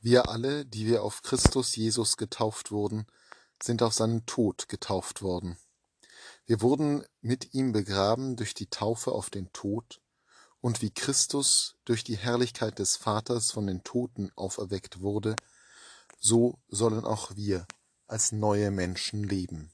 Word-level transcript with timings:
Wir 0.00 0.30
alle, 0.30 0.64
die 0.64 0.86
wir 0.86 1.02
auf 1.02 1.22
Christus 1.22 1.76
Jesus 1.76 2.16
getauft 2.16 2.72
wurden, 2.72 3.06
sind 3.62 3.82
auf 3.82 3.92
seinen 3.92 4.24
Tod 4.24 4.68
getauft 4.68 5.20
worden. 5.20 5.58
Wir 6.46 6.62
wurden 6.62 7.04
mit 7.20 7.52
ihm 7.52 7.72
begraben 7.72 8.36
durch 8.36 8.54
die 8.54 8.70
Taufe 8.70 9.12
auf 9.12 9.28
den 9.28 9.52
Tod, 9.52 10.00
und 10.62 10.82
wie 10.82 10.90
Christus 10.90 11.76
durch 11.84 12.04
die 12.04 12.16
Herrlichkeit 12.16 12.78
des 12.78 12.96
Vaters 12.96 13.50
von 13.50 13.66
den 13.66 13.82
Toten 13.82 14.30
auferweckt 14.36 15.00
wurde, 15.00 15.36
so 16.18 16.58
sollen 16.68 17.04
auch 17.04 17.34
wir 17.36 17.66
als 18.06 18.32
neue 18.32 18.70
Menschen 18.70 19.24
leben. 19.24 19.72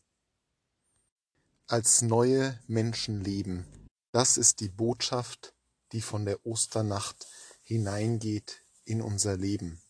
Als 1.67 2.03
neue 2.03 2.61
Menschen 2.69 3.23
leben, 3.23 3.89
das 4.13 4.37
ist 4.37 4.61
die 4.61 4.69
Botschaft, 4.69 5.55
die 5.93 6.01
von 6.01 6.25
der 6.25 6.47
Osternacht 6.47 7.27
hineingeht 7.63 8.63
in 8.85 9.03
unser 9.03 9.37
Leben. 9.37 9.83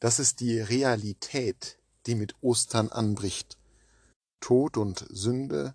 Das 0.00 0.18
ist 0.18 0.40
die 0.40 0.58
Realität, 0.58 1.78
die 2.06 2.14
mit 2.14 2.34
Ostern 2.42 2.88
anbricht. 2.88 3.58
Tod 4.40 4.78
und 4.78 5.06
Sünde, 5.10 5.74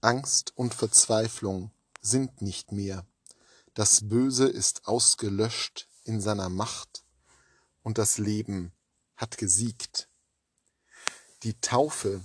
Angst 0.00 0.52
und 0.56 0.72
Verzweiflung 0.72 1.72
sind 2.00 2.40
nicht 2.42 2.70
mehr. 2.70 3.04
Das 3.74 4.08
Böse 4.08 4.46
ist 4.46 4.86
ausgelöscht 4.86 5.88
in 6.04 6.20
seiner 6.20 6.48
Macht 6.48 7.04
und 7.82 7.98
das 7.98 8.18
Leben 8.18 8.72
hat 9.16 9.36
gesiegt. 9.36 10.08
Die 11.42 11.60
Taufe, 11.60 12.24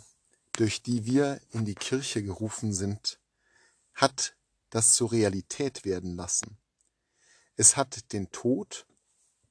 durch 0.52 0.84
die 0.84 1.06
wir 1.06 1.42
in 1.50 1.66
die 1.66 1.76
Kirche 1.76 2.22
gerufen 2.22 2.72
sind, 2.72 3.20
hat 3.96 4.36
das 4.70 4.94
zur 4.94 5.12
Realität 5.12 5.86
werden 5.86 6.16
lassen. 6.16 6.60
Es 7.56 7.78
hat 7.78 8.14
den 8.14 8.32
Tod 8.32 8.86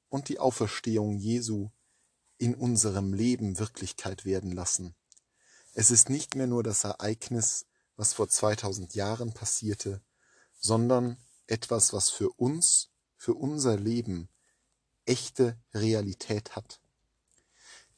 und 0.08 0.28
die 0.28 0.38
Auferstehung 0.38 1.16
Jesu 1.18 1.70
in 2.40 2.54
unserem 2.54 3.12
Leben 3.12 3.58
Wirklichkeit 3.58 4.24
werden 4.24 4.50
lassen. 4.50 4.94
Es 5.74 5.90
ist 5.90 6.08
nicht 6.08 6.36
mehr 6.36 6.46
nur 6.46 6.62
das 6.62 6.84
Ereignis, 6.84 7.66
was 7.96 8.14
vor 8.14 8.30
2000 8.30 8.94
Jahren 8.94 9.34
passierte, 9.34 10.00
sondern 10.58 11.18
etwas, 11.46 11.92
was 11.92 12.08
für 12.08 12.30
uns, 12.30 12.88
für 13.18 13.34
unser 13.34 13.76
Leben 13.76 14.30
echte 15.04 15.58
Realität 15.74 16.56
hat. 16.56 16.80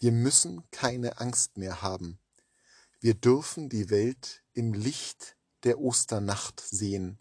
Wir 0.00 0.11
müssen 0.11 0.69
keine 0.72 1.20
Angst 1.20 1.56
mehr 1.56 1.81
haben. 1.81 2.19
Wir 2.98 3.14
dürfen 3.14 3.69
die 3.69 3.91
Welt 3.91 4.42
im 4.55 4.75
Licht 4.75 5.36
der 5.62 5.78
Osternacht 5.78 6.61
sehen, 6.61 7.20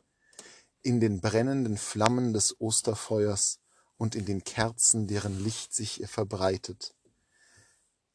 in 0.81 0.99
den 0.99 1.21
brennenden 1.21 1.77
Flammen 1.77 2.33
des 2.33 2.59
Osterfeuers 2.59 3.59
und 3.97 4.15
in 4.15 4.25
den 4.25 4.43
Kerzen, 4.43 5.05
deren 5.05 5.43
Licht 5.43 5.75
sich 5.75 6.03
verbreitet. 6.07 6.95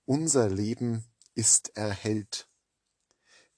Unser 0.09 0.49
Leben 0.49 1.05
ist 1.35 1.77
erhellt. 1.77 2.49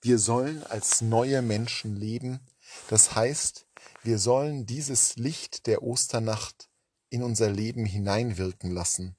Wir 0.01 0.19
sollen 0.19 0.63
als 0.63 1.03
neue 1.03 1.43
Menschen 1.43 1.95
leben, 1.95 2.41
das 2.89 3.15
heißt, 3.15 3.67
wir 4.03 4.19
sollen 4.19 4.65
dieses 4.65 5.17
Licht 5.17 5.67
der 5.67 5.83
Osternacht 5.83 6.71
in 7.11 7.23
unser 7.23 7.51
Leben 7.51 7.85
hineinwirken 7.85 8.71
lassen. 8.71 9.15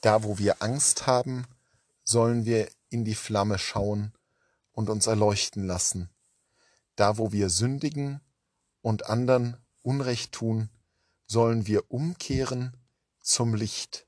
Da, 0.00 0.24
wo 0.24 0.36
wir 0.38 0.62
Angst 0.62 1.06
haben, 1.06 1.46
sollen 2.02 2.44
wir 2.44 2.68
in 2.88 3.04
die 3.04 3.14
Flamme 3.14 3.60
schauen 3.60 4.12
und 4.72 4.90
uns 4.90 5.06
erleuchten 5.06 5.64
lassen. 5.64 6.10
Da, 6.96 7.18
wo 7.18 7.30
wir 7.30 7.50
sündigen 7.50 8.20
und 8.82 9.06
anderen 9.06 9.56
Unrecht 9.82 10.32
tun, 10.32 10.70
sollen 11.28 11.68
wir 11.68 11.88
umkehren 11.88 12.76
zum 13.20 13.54
Licht. 13.54 14.05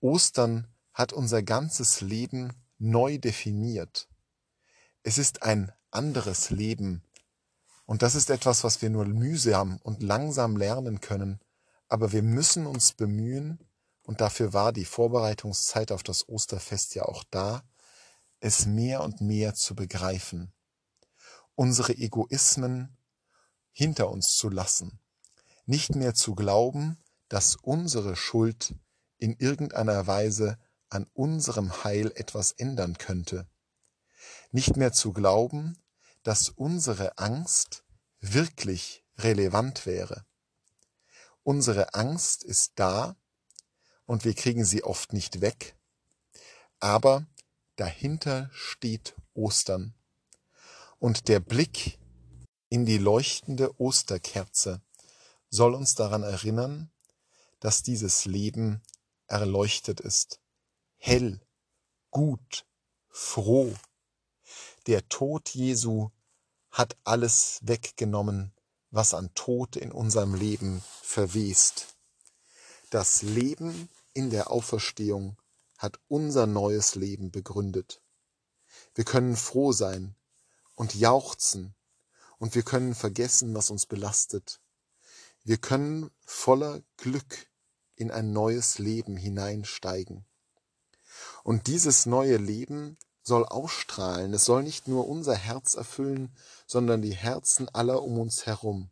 Ostern 0.00 0.66
hat 0.92 1.12
unser 1.12 1.42
ganzes 1.42 2.00
Leben 2.00 2.52
neu 2.78 3.18
definiert. 3.18 4.08
Es 5.02 5.18
ist 5.18 5.42
ein 5.42 5.72
anderes 5.90 6.50
Leben. 6.50 7.02
Und 7.86 8.02
das 8.02 8.14
ist 8.14 8.30
etwas, 8.30 8.64
was 8.64 8.82
wir 8.82 8.90
nur 8.90 9.04
mühsam 9.04 9.78
und 9.82 10.02
langsam 10.02 10.56
lernen 10.56 11.00
können. 11.00 11.40
Aber 11.88 12.12
wir 12.12 12.22
müssen 12.22 12.66
uns 12.66 12.92
bemühen, 12.92 13.58
und 14.02 14.20
dafür 14.20 14.52
war 14.52 14.72
die 14.72 14.84
Vorbereitungszeit 14.84 15.92
auf 15.92 16.02
das 16.02 16.28
Osterfest 16.28 16.94
ja 16.94 17.04
auch 17.04 17.24
da, 17.30 17.62
es 18.40 18.66
mehr 18.66 19.02
und 19.02 19.20
mehr 19.20 19.54
zu 19.54 19.74
begreifen. 19.74 20.52
Unsere 21.54 21.96
Egoismen 21.96 22.96
hinter 23.72 24.10
uns 24.10 24.36
zu 24.36 24.48
lassen. 24.48 24.98
Nicht 25.66 25.94
mehr 25.94 26.14
zu 26.14 26.34
glauben, 26.34 26.98
dass 27.28 27.56
unsere 27.56 28.16
Schuld 28.16 28.74
in 29.20 29.36
irgendeiner 29.38 30.06
Weise 30.06 30.58
an 30.88 31.06
unserem 31.14 31.84
Heil 31.84 32.12
etwas 32.16 32.52
ändern 32.52 32.98
könnte. 32.98 33.46
Nicht 34.50 34.76
mehr 34.76 34.92
zu 34.92 35.12
glauben, 35.12 35.78
dass 36.22 36.48
unsere 36.48 37.18
Angst 37.18 37.84
wirklich 38.20 39.04
relevant 39.18 39.86
wäre. 39.86 40.24
Unsere 41.42 41.94
Angst 41.94 42.44
ist 42.44 42.72
da 42.74 43.16
und 44.06 44.24
wir 44.24 44.34
kriegen 44.34 44.64
sie 44.64 44.82
oft 44.82 45.12
nicht 45.12 45.40
weg, 45.40 45.76
aber 46.80 47.26
dahinter 47.76 48.50
steht 48.52 49.14
Ostern. 49.34 49.94
Und 50.98 51.28
der 51.28 51.40
Blick 51.40 51.98
in 52.68 52.84
die 52.84 52.98
leuchtende 52.98 53.80
Osterkerze 53.80 54.82
soll 55.48 55.74
uns 55.74 55.94
daran 55.94 56.22
erinnern, 56.22 56.90
dass 57.58 57.82
dieses 57.82 58.26
Leben 58.26 58.82
erleuchtet 59.30 60.00
ist, 60.00 60.40
hell, 60.96 61.40
gut, 62.10 62.66
froh. 63.08 63.72
Der 64.86 65.08
Tod 65.08 65.50
Jesu 65.50 66.10
hat 66.70 66.96
alles 67.04 67.60
weggenommen, 67.62 68.52
was 68.90 69.14
an 69.14 69.32
Tod 69.34 69.76
in 69.76 69.92
unserem 69.92 70.34
Leben 70.34 70.82
verwest. 71.02 71.94
Das 72.90 73.22
Leben 73.22 73.88
in 74.12 74.30
der 74.30 74.50
Auferstehung 74.50 75.36
hat 75.78 76.00
unser 76.08 76.46
neues 76.46 76.94
Leben 76.96 77.30
begründet. 77.30 78.02
Wir 78.94 79.04
können 79.04 79.36
froh 79.36 79.72
sein 79.72 80.16
und 80.74 80.94
jauchzen 80.94 81.74
und 82.38 82.54
wir 82.54 82.62
können 82.62 82.94
vergessen, 82.94 83.54
was 83.54 83.70
uns 83.70 83.86
belastet. 83.86 84.60
Wir 85.44 85.56
können 85.56 86.10
voller 86.24 86.82
Glück 86.96 87.49
in 88.00 88.10
ein 88.10 88.32
neues 88.32 88.78
Leben 88.78 89.16
hineinsteigen. 89.16 90.24
Und 91.44 91.66
dieses 91.66 92.06
neue 92.06 92.38
Leben 92.38 92.96
soll 93.22 93.44
ausstrahlen, 93.44 94.32
es 94.32 94.46
soll 94.46 94.62
nicht 94.62 94.88
nur 94.88 95.06
unser 95.06 95.34
Herz 95.34 95.74
erfüllen, 95.74 96.34
sondern 96.66 97.02
die 97.02 97.14
Herzen 97.14 97.68
aller 97.68 98.02
um 98.02 98.18
uns 98.18 98.46
herum, 98.46 98.90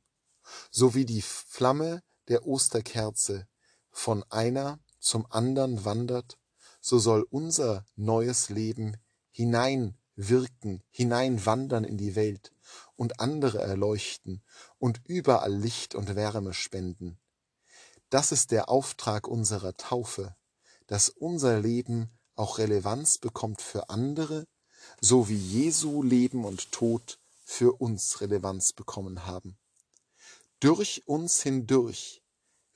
so 0.71 0.95
wie 0.95 1.07
die 1.07 1.23
Flamme 1.23 2.03
der 2.29 2.47
Osterkerze 2.47 3.49
von 3.91 4.23
einer 4.31 4.79
zum 5.01 5.27
anderen 5.31 5.87
wandert, 5.87 6.39
so 6.81 6.99
soll 6.99 7.27
unser 7.31 7.87
neues 7.97 8.51
Leben 8.51 8.99
hineinwirken, 9.31 10.83
hineinwandern 10.91 11.85
in 11.85 11.97
die 11.97 12.15
Welt 12.15 12.53
und 12.97 13.21
andere 13.21 13.59
erleuchten 13.59 14.43
und 14.79 15.01
überall 15.07 15.55
Licht 15.55 15.95
und 15.95 16.15
Wärme 16.15 16.53
spenden. 16.53 17.19
Das 18.11 18.33
ist 18.33 18.53
der 18.53 18.71
Auftrag 18.71 19.29
unserer 19.29 19.77
Taufe, 19.77 20.35
dass 20.87 21.11
unser 21.11 21.61
Leben 21.61 22.11
auch 22.37 22.59
Relevanz 22.59 23.19
bekommt 23.19 23.61
für 23.61 23.91
andere, 23.91 24.47
so 25.01 25.29
wie 25.29 25.37
Jesu 25.37 26.03
Leben 26.03 26.45
und 26.45 26.73
Tod 26.73 27.19
für 27.45 27.81
uns 27.81 28.21
Relevanz 28.21 28.73
bekommen 28.73 29.27
haben. 29.27 29.59
Durch 30.61 31.07
uns 31.07 31.43
hindurch 31.43 32.23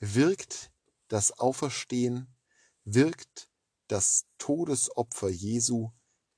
wirkt 0.00 0.70
das 1.08 1.38
Auferstehen, 1.38 2.36
wirkt 2.84 3.48
das 3.88 4.24
Todesopfer 4.38 5.28
Jesu 5.28 5.90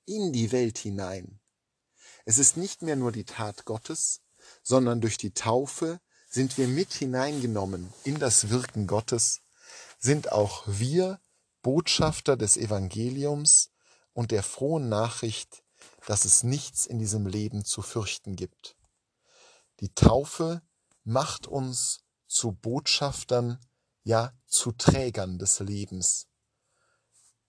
in 0.06 0.32
die 0.32 0.52
Welt 0.52 0.78
hinein. 0.78 1.40
Es 2.24 2.38
ist 2.38 2.56
nicht 2.56 2.82
mehr 2.82 2.96
nur 2.96 3.12
die 3.12 3.24
Tat 3.24 3.64
Gottes, 3.64 4.20
sondern 4.62 5.00
durch 5.00 5.18
die 5.18 5.32
Taufe 5.32 6.00
sind 6.34 6.58
wir 6.58 6.66
mit 6.66 6.92
hineingenommen 6.92 7.92
in 8.02 8.18
das 8.18 8.50
Wirken 8.50 8.88
Gottes, 8.88 9.42
sind 10.00 10.32
auch 10.32 10.64
wir 10.66 11.20
Botschafter 11.62 12.36
des 12.36 12.56
Evangeliums 12.56 13.70
und 14.14 14.32
der 14.32 14.42
frohen 14.42 14.88
Nachricht, 14.88 15.62
dass 16.08 16.24
es 16.24 16.42
nichts 16.42 16.86
in 16.86 16.98
diesem 16.98 17.28
Leben 17.28 17.64
zu 17.64 17.82
fürchten 17.82 18.34
gibt. 18.34 18.76
Die 19.78 19.94
Taufe 19.94 20.60
macht 21.04 21.46
uns 21.46 22.00
zu 22.26 22.50
Botschaftern, 22.50 23.64
ja 24.02 24.32
zu 24.48 24.72
Trägern 24.72 25.38
des 25.38 25.60
Lebens. 25.60 26.26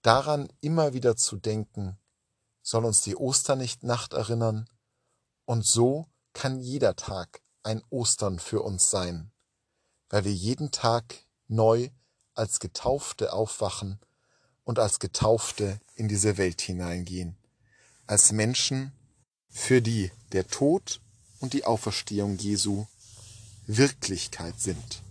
Daran 0.04 0.48
immer 0.62 0.94
wieder 0.94 1.16
zu 1.16 1.38
denken, 1.38 1.98
soll 2.62 2.86
uns 2.86 3.02
die 3.02 3.16
Osternacht 3.16 4.14
erinnern, 4.14 4.70
und 5.46 5.66
so 5.66 6.08
kann 6.34 6.60
jeder 6.60 6.96
Tag 6.96 7.42
ein 7.65 7.81
Ostern 7.89 8.39
für 8.39 8.62
uns 8.62 8.89
sein, 8.89 9.31
weil 10.09 10.25
wir 10.25 10.33
jeden 10.33 10.71
Tag 10.71 11.15
neu 11.47 11.89
als 12.33 12.59
Getaufte 12.59 13.33
aufwachen 13.33 14.00
und 14.63 14.79
als 14.79 15.00
Getaufte 15.00 15.79
in 15.95 16.07
diese 16.07 16.38
Welt 16.38 16.62
hineingehen, 16.62 17.38
als 18.07 18.31
Menschen, 18.31 18.91
für 19.50 19.81
die 19.81 20.12
der 20.33 20.47
Tod 20.47 21.00
und 21.39 21.53
die 21.53 21.63
Auferstehung 21.63 22.38
Jesu 22.38 22.85
Wirklichkeit 23.67 24.59
sind. 24.59 25.05